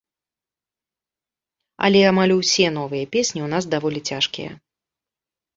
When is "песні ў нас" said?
3.17-3.63